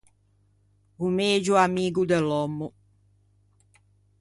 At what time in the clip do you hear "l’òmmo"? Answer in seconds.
2.27-2.67